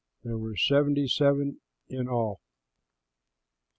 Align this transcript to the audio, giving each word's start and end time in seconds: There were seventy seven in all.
There 0.23 0.39
were 0.39 0.55
seventy 0.57 1.07
seven 1.07 1.61
in 1.87 2.07
all. 2.09 2.41